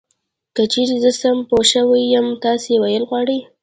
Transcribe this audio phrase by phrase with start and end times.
[0.55, 3.39] که چېرې زه سم پوه شوی یم تاسې ویل غواړی.